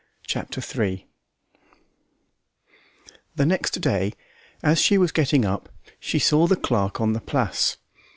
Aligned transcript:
Chapter 0.25 0.61
Three 0.61 1.05
The 3.35 3.45
next 3.45 3.79
day, 3.81 4.13
as 4.63 4.81
she 4.81 4.97
was 4.97 5.11
getting 5.11 5.45
up, 5.45 5.69
she 5.99 6.17
saw 6.17 6.47
the 6.47 6.55
clerk 6.55 6.99
on 6.99 7.13
the 7.13 7.21
Place. 7.21 7.77